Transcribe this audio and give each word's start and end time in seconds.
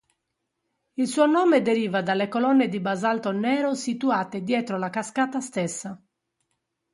Il 0.95 1.07
suo 1.07 1.27
nome 1.27 1.61
deriva 1.61 2.01
dalle 2.01 2.27
colonne 2.27 2.67
di 2.69 2.79
basalto 2.79 3.29
nero 3.29 3.75
situate 3.75 4.41
dietro 4.41 4.79
la 4.79 4.89
cascata 4.89 5.39
stessa. 5.39 6.03